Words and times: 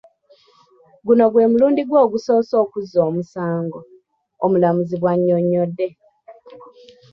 'Guno 1.03 1.25
gwe 1.31 1.49
mulundi 1.51 1.81
gwe 1.85 1.99
ogusoose 2.05 2.53
okuzza 2.63 2.99
omusango,” 3.09 3.79
omulamuzi 4.45 4.95
bw'annyonnyodde. 5.01 5.87